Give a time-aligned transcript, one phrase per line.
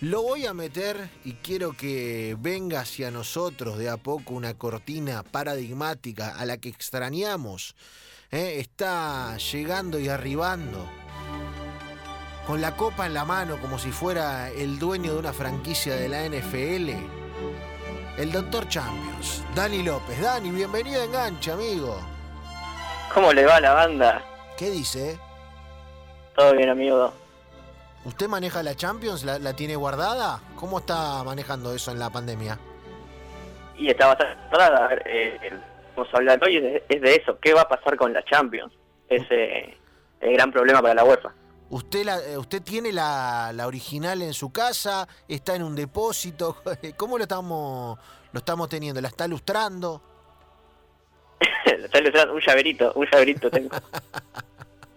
[0.00, 5.24] Lo voy a meter y quiero que venga hacia nosotros de a poco una cortina
[5.24, 7.74] paradigmática a la que extrañamos.
[8.30, 8.58] ¿eh?
[8.60, 10.88] Está llegando y arribando
[12.46, 16.08] con la copa en la mano como si fuera el dueño de una franquicia de
[16.08, 16.90] la NFL.
[18.18, 20.20] El Doctor Champions, Dani López.
[20.20, 22.00] Dani, bienvenido a Engancha, amigo.
[23.12, 24.24] ¿Cómo le va a la banda?
[24.56, 25.18] ¿Qué dice?
[26.36, 27.12] Todo bien, amigo.
[28.08, 29.22] ¿Usted maneja la Champions?
[29.22, 30.40] ¿La, la tiene guardada?
[30.56, 32.58] ¿Cómo está manejando eso en la pandemia?
[33.76, 34.86] Y está bastante cerrada.
[34.86, 35.60] A ver, eh,
[35.94, 37.38] vamos a hablar hoy es de, es de eso.
[37.38, 38.72] ¿Qué va a pasar con la Champions?
[39.10, 39.76] Es eh,
[40.22, 41.34] el gran problema para la UEFA.
[41.68, 45.06] ¿Usted, la, eh, usted tiene la, la original en su casa?
[45.28, 46.62] ¿Está en un depósito?
[46.96, 47.98] ¿Cómo lo estamos,
[48.32, 49.02] lo estamos teniendo?
[49.02, 50.02] ¿La está lustrando?
[51.66, 53.76] Está ilustrando un llaverito, un llaverito tengo.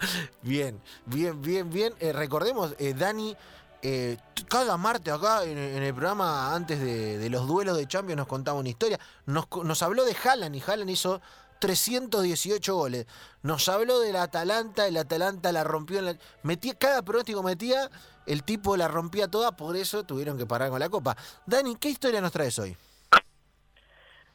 [0.41, 1.93] Bien, bien, bien, bien.
[1.99, 3.35] Eh, recordemos, eh, Dani,
[3.81, 8.59] eh, cada martes acá en, el programa, antes de, los duelos de Champions, nos contaba
[8.59, 8.99] una historia.
[9.25, 11.21] Nos, nos habló de Haaland y Haaland hizo
[11.59, 13.05] 318 goles.
[13.43, 16.15] Nos habló del Atalanta, el Atalanta la rompió en la...
[16.43, 17.89] Metía, cada pronóstico metía,
[18.25, 21.15] el tipo la rompía toda, por eso tuvieron que parar con la copa.
[21.45, 22.75] Dani, ¿qué historia nos traes hoy?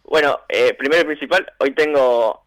[0.05, 0.39] Bueno,
[0.79, 2.46] primero y principal, hoy tengo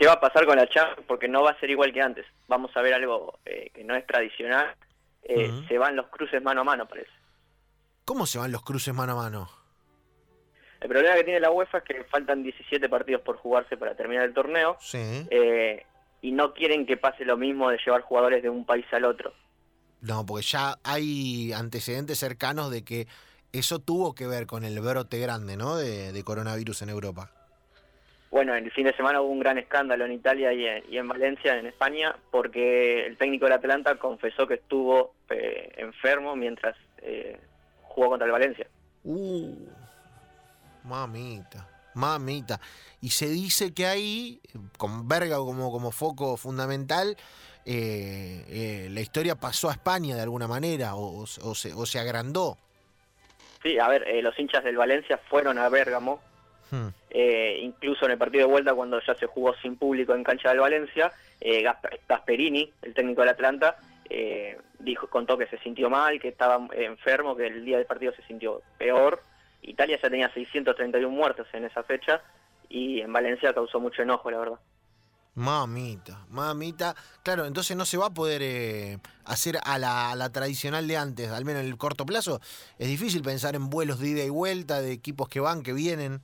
[0.00, 2.24] qué va a pasar con la Champions porque no va a ser igual que antes.
[2.48, 4.74] Vamos a ver algo eh, que no es tradicional.
[5.22, 5.50] Eh.
[5.68, 7.10] Se van los cruces mano a mano, parece.
[8.06, 9.50] ¿Cómo se van los cruces mano a mano?
[10.80, 14.24] El problema que tiene la UEFA es que faltan 17 partidos por jugarse para terminar
[14.24, 15.26] el torneo Sí.
[15.30, 15.84] eh,
[16.22, 19.34] y no quieren que pase lo mismo de llevar jugadores de un país al otro.
[20.00, 23.06] No, porque ya hay antecedentes cercanos de que
[23.52, 25.76] eso tuvo que ver con el brote grande, ¿no?
[25.76, 27.30] De, de coronavirus en Europa.
[28.30, 31.08] Bueno, el fin de semana hubo un gran escándalo en Italia y en, y en
[31.08, 37.40] Valencia, en España, porque el técnico del Atlanta confesó que estuvo eh, enfermo mientras eh,
[37.82, 38.68] jugó contra el Valencia.
[39.02, 39.52] Uh,
[40.84, 42.60] mamita, mamita.
[43.00, 44.40] Y se dice que ahí,
[44.78, 47.16] con Verga como, como foco fundamental,
[47.66, 51.74] eh, eh, la historia pasó a España de alguna manera o, o se- o se,
[51.74, 52.56] o se agrandó.
[53.62, 56.20] Sí, a ver, eh, los hinchas del Valencia fueron a Bérgamo,
[56.70, 56.88] Hmm.
[57.10, 60.50] eh, incluso en el partido de vuelta cuando ya se jugó sin público en cancha
[60.50, 61.10] del Valencia,
[61.40, 63.76] eh, Gasp- Gasperini, el técnico del Atlanta,
[64.08, 68.12] eh, dijo, contó que se sintió mal, que estaba enfermo, que el día del partido
[68.14, 69.20] se sintió peor.
[69.62, 72.20] Italia ya tenía 631 muertos en esa fecha
[72.68, 74.58] y en Valencia causó mucho enojo, la verdad.
[75.34, 76.94] Mamita, mamita.
[77.22, 80.96] Claro, entonces no se va a poder eh, hacer a la, a la tradicional de
[80.96, 82.40] antes, al menos en el corto plazo.
[82.78, 86.20] Es difícil pensar en vuelos de ida y vuelta, de equipos que van, que vienen.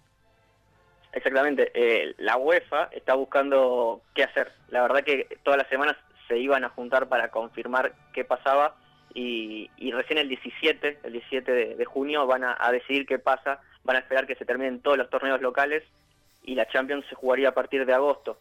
[1.16, 4.52] Exactamente, eh, la UEFA está buscando qué hacer.
[4.68, 5.96] La verdad que todas las semanas
[6.28, 8.76] se iban a juntar para confirmar qué pasaba
[9.14, 13.18] y, y recién el 17, el 17 de, de junio van a, a decidir qué
[13.18, 15.82] pasa, van a esperar que se terminen todos los torneos locales
[16.42, 18.38] y la Champions se jugaría a partir de agosto.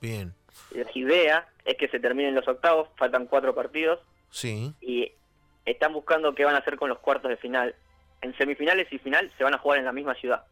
[0.00, 0.32] Bien,
[0.70, 3.98] La idea es que se terminen los octavos, faltan cuatro partidos
[4.30, 4.72] sí.
[4.80, 5.10] y
[5.64, 7.74] están buscando qué van a hacer con los cuartos de final.
[8.22, 10.44] En semifinales y final se van a jugar en la misma ciudad.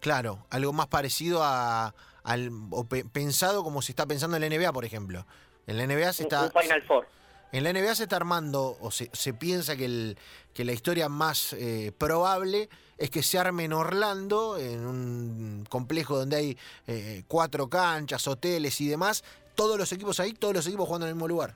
[0.00, 4.48] Claro, algo más parecido a, al o pe- pensado como se está pensando en la
[4.56, 5.26] NBA, por ejemplo.
[5.66, 7.06] En la NBA se Un- está un Final Four.
[7.52, 10.18] en la NBA se está armando o se, se piensa que, el,
[10.54, 16.16] que la historia más eh, probable es que se arme en Orlando, en un complejo
[16.18, 19.24] donde hay eh, cuatro canchas, hoteles y demás.
[19.54, 21.54] Todos los equipos ahí, todos los equipos jugando en el mismo lugar.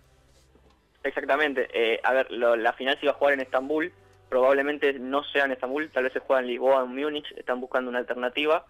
[1.04, 1.68] Exactamente.
[1.72, 3.92] Eh, a ver, lo- la final se iba a jugar en Estambul.
[4.36, 7.30] Probablemente no sea en Estambul, tal vez se juega en Lisboa o en Múnich.
[7.36, 8.64] Están buscando una alternativa.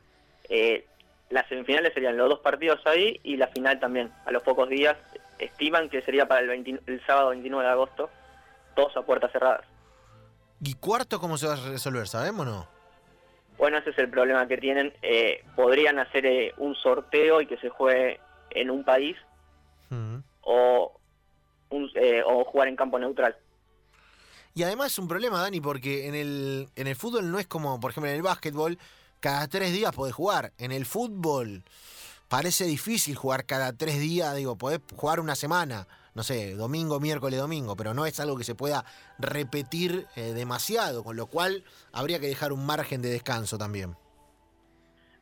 [0.49, 0.84] Eh,
[1.31, 4.11] las semifinales serían los dos partidos ahí y la final también.
[4.27, 4.97] A los pocos días
[5.39, 8.11] estiman que sería para el, 20 el sábado 29 de agosto,
[8.75, 9.65] todos a puertas cerradas.
[10.61, 12.09] ¿Y cuarto cómo se va a resolver?
[12.09, 12.67] ¿Sabemos o no?
[13.56, 14.93] Bueno, ese es el problema que tienen.
[15.00, 18.19] Eh, podrían hacer eh, un sorteo y que se juegue
[18.50, 19.17] en un país
[19.91, 20.25] Mm.
[20.41, 20.99] o,
[21.71, 23.37] un- eh, o jugar en campo neutral.
[24.54, 27.81] Y además es un problema, Dani, porque en el, en el fútbol no es como,
[27.81, 28.78] por ejemplo, en el básquetbol,
[29.20, 30.52] cada tres días podés jugar.
[30.58, 31.62] En el fútbol
[32.28, 37.38] parece difícil jugar cada tres días, digo, podés jugar una semana, no sé, domingo, miércoles,
[37.38, 38.84] domingo, pero no es algo que se pueda
[39.19, 43.96] repetir eh, demasiado, con lo cual habría que dejar un margen de descanso también.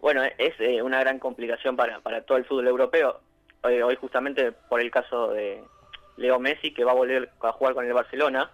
[0.01, 3.21] Bueno, es eh, una gran complicación para, para todo el fútbol europeo.
[3.63, 5.63] Hoy, hoy justamente por el caso de
[6.17, 8.51] Leo Messi, que va a volver a jugar con el Barcelona,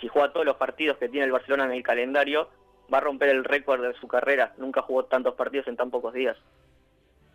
[0.00, 2.48] si juega todos los partidos que tiene el Barcelona en el calendario,
[2.92, 4.54] va a romper el récord de su carrera.
[4.58, 6.36] Nunca jugó tantos partidos en tan pocos días.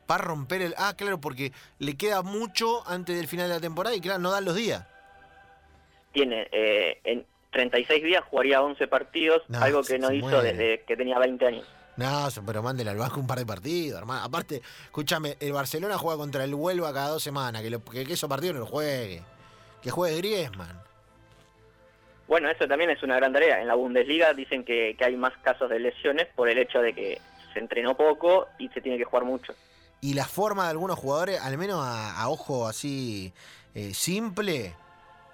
[0.09, 0.75] Va a romper el...
[0.77, 4.31] Ah, claro, porque le queda mucho antes del final de la temporada y claro, no
[4.31, 4.85] dan los días.
[6.11, 11.19] Tiene, eh, en, 36 días jugaría 11 partidos, algo que no hizo desde que tenía
[11.19, 11.67] 20 años.
[11.97, 14.23] No, pero mándele al Vasco un par de partidos, hermano.
[14.23, 17.61] Aparte, escúchame, el Barcelona juega contra el Huelva cada dos semanas.
[17.61, 19.21] Que, que, esos partidos no lo juegue.
[19.81, 20.81] Que juegue Griezmann.
[22.31, 23.59] Bueno, eso también es una gran tarea.
[23.59, 27.19] En la Bundesliga dicen que, hay más casos de lesiones por el hecho de que
[27.51, 29.53] se entrenó poco y se tiene que jugar mucho.
[29.99, 33.33] Y la forma de algunos jugadores, al menos a, ojo así
[33.75, 34.73] eh, simple,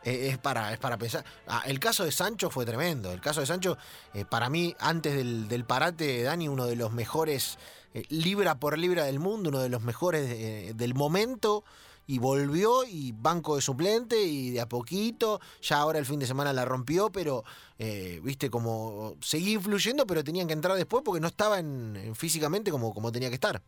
[0.03, 1.23] eh, es, para, es para pensar.
[1.45, 3.13] Ah, el caso de Sancho fue tremendo.
[3.13, 3.77] El caso de Sancho,
[4.15, 7.59] eh, para mí, antes del, del, parate, Dani, uno de los mejores
[8.09, 11.63] libra por libra del mundo, uno de los mejores del momento
[12.07, 16.25] y volvió y banco de suplente y de a poquito, ya ahora el fin de
[16.25, 17.43] semana la rompió, pero
[17.77, 22.71] eh, viste como seguía influyendo, pero tenían que entrar después porque no estaba en, físicamente
[22.71, 23.61] como, como tenía que estar.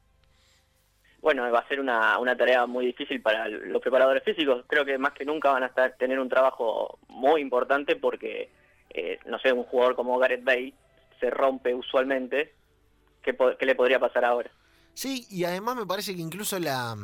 [1.21, 4.63] Bueno, va a ser una, una tarea muy difícil para los preparadores físicos.
[4.67, 8.49] Creo que más que nunca van a estar, tener un trabajo muy importante porque,
[8.91, 10.73] eh, no sé, un jugador como Gareth Bale
[11.19, 12.53] se rompe usualmente.
[13.21, 14.49] ¿Qué, ¿Qué le podría pasar ahora?
[14.93, 16.95] Sí, y además me parece que incluso la,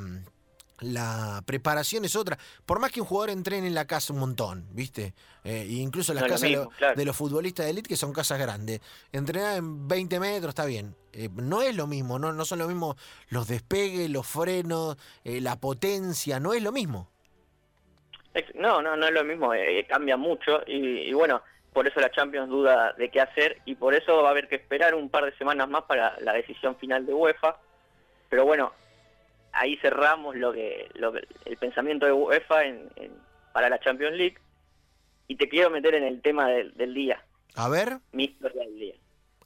[0.80, 2.38] la preparación es otra.
[2.66, 5.14] Por más que un jugador entrene en la casa un montón, ¿viste?
[5.44, 6.50] Eh, incluso las casas
[6.96, 8.82] de los futbolistas de élite, que son casas grandes.
[9.12, 10.96] Entrenar en 20 metros está bien.
[11.14, 12.98] Eh, no es lo mismo, no, no son lo mismo
[13.30, 17.10] los despegues, los frenos, eh, la potencia, no es lo mismo.
[18.56, 19.52] No, no, no es lo mismo,
[19.88, 21.42] cambia mucho y, bueno,
[21.72, 24.56] por eso la Champions duda de qué hacer y por eso va a haber que
[24.56, 27.56] esperar un par de semanas más para la decisión final de UEFA.
[28.28, 28.74] Pero bueno,
[29.56, 30.90] ahí cerramos lo que,
[31.46, 32.90] el pensamiento de UEFA en,
[33.54, 34.38] para la Champions League
[35.28, 37.24] y te quiero meter en el tema del, día.
[37.56, 38.00] A ver.
[38.12, 38.96] Mi historia del día.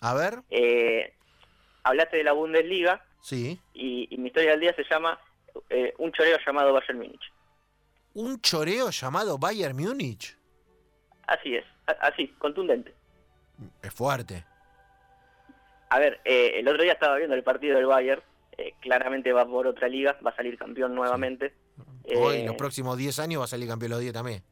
[0.02, 0.40] A ver.
[0.50, 1.14] Eh,
[1.84, 3.06] hablaste de la Bundesliga.
[3.22, 3.60] Sí.
[3.74, 5.20] Y, mi historia del día se llama
[5.70, 7.32] eh, Un choreo llamado Bayern Múnich.
[8.16, 10.36] ¿Un choreo llamado Bayern Múnich?
[11.28, 12.94] Así es, así, contundente.
[13.84, 14.44] Es fuerte.
[15.90, 18.22] A ver, eh, el otro día estaba viendo el partido del Bayern
[18.60, 21.54] eh, claramente va por otra liga, va a salir campeón nuevamente.
[22.18, 24.44] Hoy, en los eh, próximos 10 años, va a salir campeón los 10 también.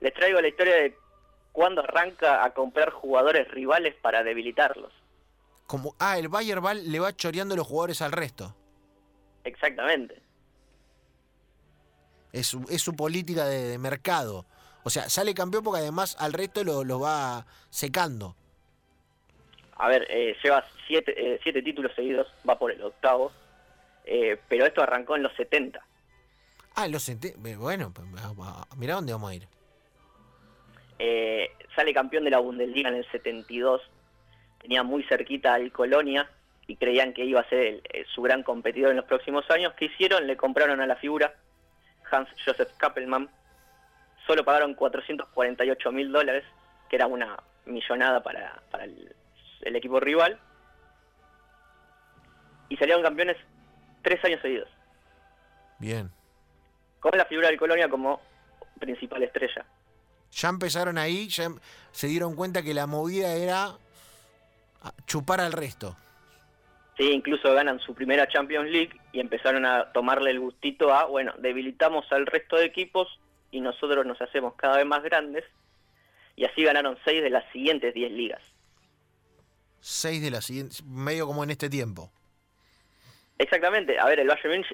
[0.00, 0.96] Les traigo la historia de
[1.52, 4.92] cuándo arranca a comprar jugadores rivales para debilitarlos.
[5.66, 8.54] Como, ah, el Bayern le va choreando los jugadores al resto.
[9.44, 10.22] Exactamente.
[12.32, 14.46] Es su, es su política de, mercado.
[14.82, 18.34] O sea, sale campeón porque además al resto lo va secando
[19.76, 23.32] a ver, eh, lleva siete, eh, siete, títulos seguidos, va por el octavo,
[24.04, 25.80] eh, pero esto arrancó en los 70.
[26.76, 28.06] Ah, en los 70, bueno, pues,
[28.76, 29.48] mira dónde vamos a ir.
[31.74, 33.82] sale campeón de la Bundesliga en el 72,
[34.60, 36.30] tenía muy cerquita al Colonia
[36.66, 37.82] y creían que iba a ser
[38.14, 39.74] su gran competidor en los próximos años.
[39.74, 40.26] ¿Qué hicieron?
[40.26, 41.34] Le compraron a la figura
[42.10, 43.28] Hans Joseph Kappelmann,
[44.26, 46.44] solo pagaron 448 mil dólares,
[46.88, 47.36] que era una
[47.66, 49.14] millonada para, para el,
[49.64, 50.38] el equipo rival,
[52.68, 53.36] y salieron campeones
[54.02, 54.68] tres años seguidos.
[55.78, 56.10] Bien.
[57.00, 58.20] Con la figura del Colonia como
[58.78, 59.64] principal estrella.
[60.30, 61.48] Ya empezaron ahí, ya
[61.92, 63.72] se dieron cuenta que la movida era
[65.06, 65.96] chupar al resto.
[66.96, 71.32] Sí, incluso ganan su primera Champions League y empezaron a tomarle el gustito a, bueno,
[71.38, 73.20] debilitamos al resto de equipos
[73.50, 75.44] y nosotros nos hacemos cada vez más grandes.
[76.36, 78.53] Y así ganaron seis de las siguientes diez ligas
[79.84, 82.10] seis de la siguiente, medio como en este tiempo.
[83.36, 84.64] Exactamente, a ver, el Bayern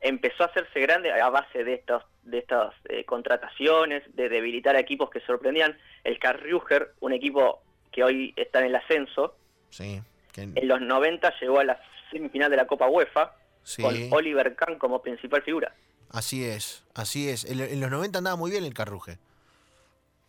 [0.00, 4.80] empezó a hacerse grande a base de estos de estas eh, contrataciones, de debilitar a
[4.80, 5.78] equipos que sorprendían.
[6.02, 9.36] El Karlsruher, un equipo que hoy está en el ascenso,
[9.70, 10.02] sí,
[10.36, 11.80] en los 90 llegó a la
[12.10, 13.36] semifinal de la Copa UEFA
[13.80, 15.72] con Oliver Kahn como principal figura.
[16.10, 17.44] Así es, así es.
[17.44, 19.18] En, los 90 andaba muy bien el Karlsruher.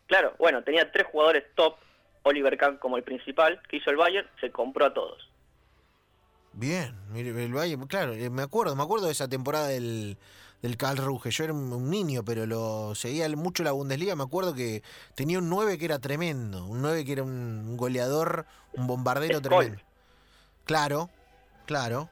[0.06, 1.78] Claro, bueno, tenía tres jugadores top
[2.24, 5.30] Oliver Kahn como el principal, que hizo el Bayern, se compró a todos.
[6.54, 10.18] Bien, el Bayern, claro, eh, me acuerdo, me acuerdo de esa temporada del,
[10.62, 11.30] del Karl Ruge.
[11.30, 14.16] Yo era un, niño, pero lo seguía mucho la Bundesliga.
[14.16, 14.82] Me acuerdo que
[15.16, 19.82] tenía un 9 que era tremendo, un 9 que era un goleador, un bombardero tremendo.
[20.66, 21.10] Claro,
[21.66, 22.10] claro.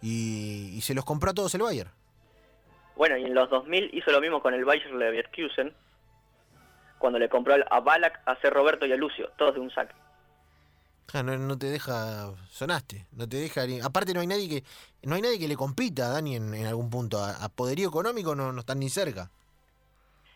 [0.00, 1.90] Y, y, se los compró a todos el Bayern.
[2.96, 5.72] Bueno, y en los 2000 hizo lo mismo con el Bayern Leverkusen,
[7.02, 8.48] cuando le compró a Balak, a C.
[8.48, 9.92] Roberto y a Lucio, todos de un saque.
[11.12, 14.62] Ah, no, te deja, sonaste, no te deja, aparte no hay nadie que,
[15.02, 18.52] no hay nadie que le compita a Dani en, algún punto, a, poderío económico no,
[18.52, 19.30] no, están ni cerca.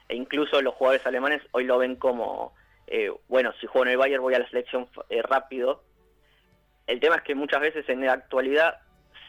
[0.09, 2.53] E incluso los jugadores alemanes hoy lo ven como,
[2.89, 5.85] eh, bueno, si juego en el Bayern voy a la selección eh, rápido.
[6.89, 8.81] El tema es que muchas veces en la actualidad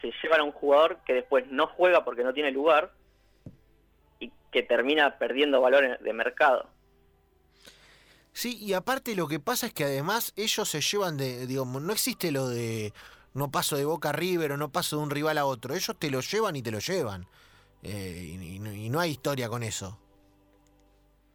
[0.02, 2.90] se llevan a un jugador que después no juega porque no tiene lugar
[4.18, 6.68] y que termina perdiendo valor de mercado.
[8.38, 11.92] Sí, y aparte lo que pasa es que además ellos se llevan de, digamos, no
[11.92, 12.92] existe lo de
[13.34, 15.96] no paso de Boca a River o no paso de un rival a otro, ellos
[15.98, 17.26] te lo llevan y te lo llevan.
[17.82, 19.98] Eh, y, y- y no hay historia con eso.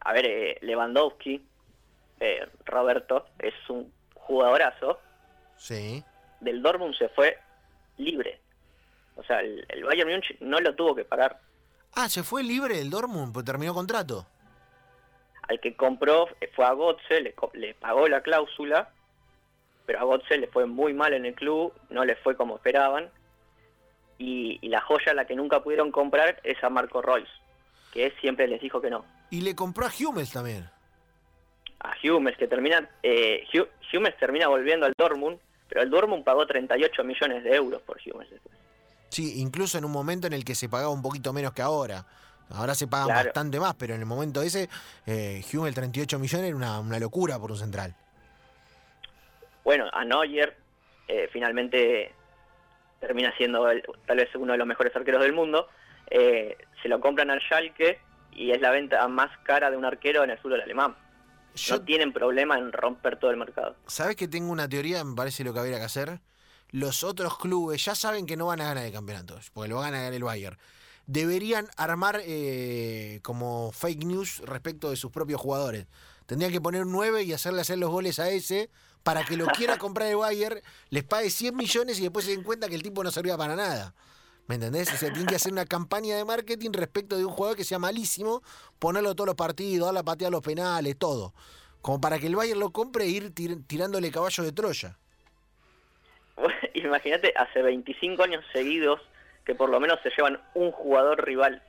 [0.00, 1.44] A ver, eh, Lewandowski,
[2.20, 4.98] eh, Roberto, es un jugadorazo.
[5.58, 6.02] Sí.
[6.40, 7.36] Del Dortmund se fue
[7.98, 8.40] libre.
[9.16, 11.38] O sea, el, el Bayern Múnich no lo tuvo que pagar.
[11.92, 14.26] Ah, se fue libre del Dortmund, pues terminó contrato.
[15.48, 18.90] Al que compró fue a Gotze, le, le pagó la cláusula,
[19.86, 23.10] pero a Gotze le fue muy mal en el club, no le fue como esperaban.
[24.18, 27.30] Y, y la joya a la que nunca pudieron comprar es a Marco Royce,
[27.92, 29.04] que siempre les dijo que no.
[29.30, 30.68] Y le compró a Hummels también.
[31.80, 33.44] a Hummels, que termina, eh,
[34.18, 38.56] termina volviendo al Dortmund, pero el Dortmund pagó 38 millones de euros por Hummels después.
[39.10, 42.06] Sí, incluso en un momento en el que se pagaba un poquito menos que ahora.
[42.50, 43.24] Ahora se pagan Claro.
[43.28, 44.68] bastante más, pero en el momento ese,
[45.06, 47.94] eh, Hummels 38 millones era una, una locura por un central.
[49.64, 50.56] Bueno, a Neuer
[51.08, 52.12] eh, finalmente
[53.00, 55.68] termina siendo el- tal vez uno de los mejores arqueros del mundo.
[56.10, 57.98] Eh, se lo compran al Schalke
[58.32, 60.94] y es la venta más cara de un arquero en el fútbol alemán.
[61.54, 63.76] Yo, No tienen problema en romper todo el mercado.
[63.86, 65.04] ¿Sabes que tengo una teoría?
[65.04, 66.20] Me parece lo que habría que hacer.
[66.70, 69.94] Los otros clubes ya saben que no van a ganar el campeonato, porque lo van
[69.94, 70.58] a ganar el Bayern.
[71.06, 75.86] Deberían armar eh, como fake news respecto de sus propios jugadores.
[76.26, 78.70] Tendrían que poner 9 y hacerle hacer los goles a ese
[79.02, 82.42] para que lo quiera comprar el Bayern, les pague 100 millones y después se den
[82.42, 83.94] cuenta que el tipo no servía para nada.
[84.46, 84.90] ¿Me entendés?
[84.92, 87.78] O sea, tienen que hacer una campaña de marketing respecto de un jugador que sea
[87.78, 88.42] malísimo,
[88.78, 91.34] ponerlo todos los partidos, darle a patear los penales, todo.
[91.82, 94.96] Como para que el Bayern lo compre e ir tir- tirándole caballo de Troya.
[96.74, 99.00] Imagínate, hace 25 años seguidos
[99.44, 101.62] que por lo menos se llevan un jugador rival.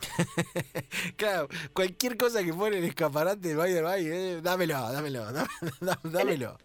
[1.16, 6.58] Claro, cualquier cosa que pone el escaparate del Bayern, Bayern, eh, dámelo, dámelo, dámelo, dámelo.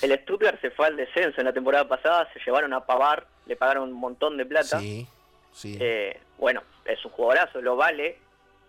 [0.00, 3.56] El Stuttgart se fue al descenso en la temporada pasada, se llevaron a Pavar, le
[3.56, 4.78] pagaron un montón de plata.
[4.78, 5.06] Sí,
[5.52, 5.76] sí.
[5.80, 8.18] Eh, bueno, es un jugadorazo, lo vale,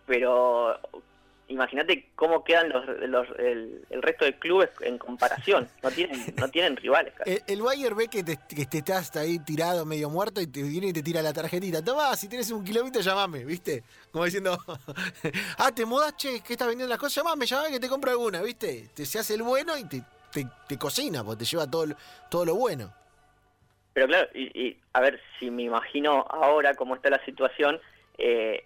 [0.05, 0.79] pero
[1.49, 5.67] imagínate cómo quedan los, los- el, el resto de clubes en comparación.
[5.81, 7.13] No tienen, no tienen rivales.
[7.25, 10.61] El, el Bayern ve que, te, que te estás ahí tirado, medio muerto, y te
[10.63, 11.83] viene y te tira la tarjetita.
[11.83, 13.83] Tomá, si tienes un kilómetro, llamame, ¿viste?
[14.11, 14.57] Como diciendo,
[15.57, 18.41] ah, te mudas, che, que estás vendiendo las cosas, llamame, llamame que te compro alguna,
[18.41, 18.89] ¿viste?
[18.93, 20.01] Te se hace el bueno y te,
[20.31, 21.95] te, te cocina, porque te lleva todo, lo-
[22.29, 22.93] todo lo bueno.
[23.93, 27.79] Pero claro, y, y, a ver, si me imagino ahora cómo está la situación,
[28.19, 28.63] eh,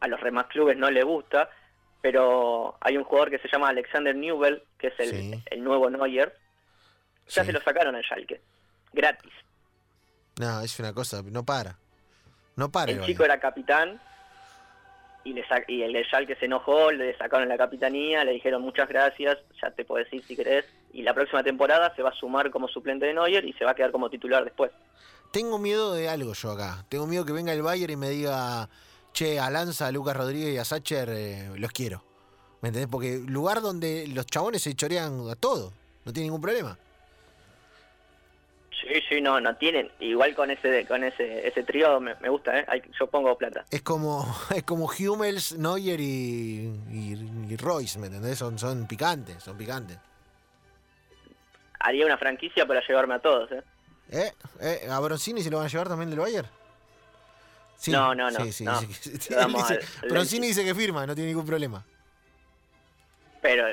[0.00, 1.48] a los demás clubes no les gusta,
[2.02, 5.42] pero hay un jugador que se llama Alexander Newell, que es el, Sí.
[5.50, 6.36] el nuevo Neuer,
[7.28, 7.46] ya Sí.
[7.46, 8.42] se lo sacaron al Schalke,
[8.92, 9.32] gratis.
[10.38, 11.78] No, es una cosa, no para.
[12.56, 14.00] No para el El chico era capitán
[15.24, 18.88] y, le y el de Schalke se enojó, le sacaron la capitanía, le dijeron muchas
[18.88, 22.50] gracias, ya te puedes ir si querés, y la próxima temporada se va a sumar
[22.50, 24.72] como suplente de Neuer y se va a quedar como titular después.
[25.30, 26.84] Tengo miedo de algo yo acá.
[26.90, 28.68] Tengo miedo que venga el Bayern y me diga,
[29.12, 32.04] che, a Lanza, a Lucas Rodríguez y a Sacher eh, los quiero.
[32.60, 32.88] ¿Me entendés?
[32.90, 35.72] Porque lugar donde los chabones se chorean a todo.
[36.04, 36.78] No tiene ningún problema.
[38.70, 39.90] Sí, sí, no, no tienen.
[40.00, 42.82] Igual con ese con ese ese trío me, me gusta, ¿eh?
[42.98, 43.64] Yo pongo plata.
[43.70, 48.38] Es como, es como Hummels, Neuer y, y, y Royce, ¿me entendés?
[48.38, 49.98] Son, son picantes, son picantes.
[51.80, 53.62] Haría una franquicia para llevarme a todos, ¿eh?
[54.10, 54.32] ¿Eh?
[54.60, 54.88] ¿Eh?
[54.90, 56.48] ¿A Broncini se lo van a llevar también del Bayern?
[57.82, 58.80] Sí, No, no, no, Sí, sí, no.
[58.80, 61.84] dice que- damos dice- al- Broncini dice que firma, no tiene ningún problema.
[63.40, 63.64] Pero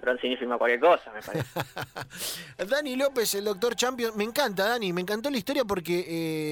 [0.00, 1.48] Bronzini firma cualquier cosa, me parece.
[2.70, 4.16] Dani López, el doctor Champion.
[4.16, 4.92] Me encanta, Dani.
[4.92, 6.04] Me encantó la historia porque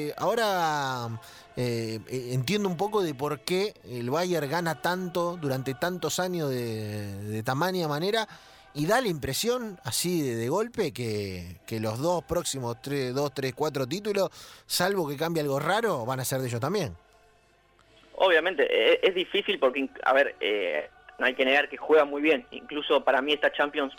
[0.09, 1.09] eh, ahora
[1.55, 6.49] eh, eh, entiendo un poco de por qué el Bayern gana tanto durante tantos años
[6.51, 8.27] de, de tamaña manera.
[8.75, 13.33] Y da la impresión, así de, de golpe, que, que los dos próximos, tres, dos,
[13.35, 14.31] tres, cuatro títulos,
[14.67, 16.97] salvo que cambie algo raro, van a ser de ellos también.
[18.14, 20.88] Obviamente, eh, es difícil porque, a ver, eh,
[21.19, 22.47] no hay que negar que juega muy bien.
[22.50, 23.95] Incluso para mí esta Champions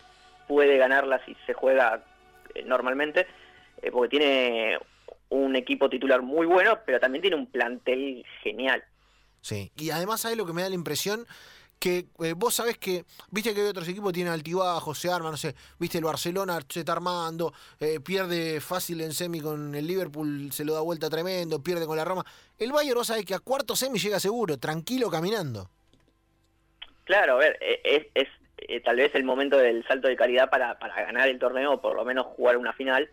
[0.47, 2.03] puede ganarla si se juega
[2.53, 3.27] eh, normalmente,
[3.81, 4.77] eh, porque tiene
[5.29, 8.83] un equipo titular muy bueno, pero también tiene un plantel genial.
[9.41, 11.25] Sí, y además, ¿sabes lo que me da la impresión?
[11.79, 15.31] Que eh, vos sabés que, viste que hay otros equipos que tienen altibajos, se arman,
[15.31, 19.85] no sé, viste el Barcelona se está armando, eh, pierde fácil en semi con el
[19.85, 22.25] Liverpool, se lo da vuelta tremendo, pierde con la Roma.
[22.57, 25.69] El Bayern, vos sabés que a cuarto semi llega seguro, tranquilo caminando.
[27.03, 28.27] Claro, a ver, eh, es, es
[28.59, 31.81] eh, tal vez el momento del salto de calidad para, para ganar el torneo, o
[31.81, 33.09] por lo menos jugar una final,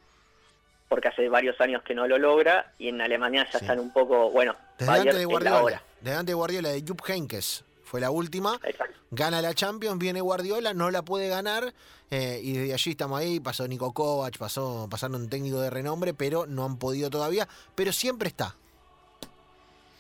[0.88, 3.64] porque hace varios años que no lo logra, y en Alemania ya Sí.
[3.64, 8.12] están un poco, bueno, Desde antes de Guardiola, de Guardiola, de Jupp Heynckes, fue la
[8.12, 8.60] última.
[8.62, 8.96] Exacto.
[9.10, 11.74] Gana la Champions, viene Guardiola, no la puede ganar
[12.08, 13.40] eh, y desde allí estamos ahí.
[13.40, 17.48] Pasó Nico Kovac, pasó, pasaron un técnico de renombre, pero no han podido todavía.
[17.74, 18.54] Pero siempre está.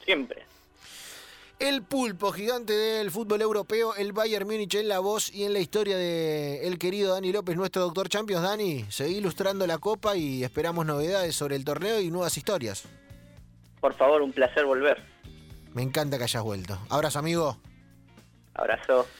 [0.04, 0.46] Siempre.
[1.58, 5.58] El pulpo gigante del fútbol europeo, el Bayern Múnich en la voz y en la
[5.58, 8.44] historia de el querido Dani López, nuestro doctor Champions.
[8.44, 12.84] Dani, seguí ilustrando la copa y esperamos novedades sobre el torneo y nuevas historias.
[13.80, 15.02] Por favor, un placer volver.
[15.74, 16.78] Me encanta que hayas vuelto.
[16.88, 17.58] Abrazo, amigo.
[18.60, 19.10] Abrazo.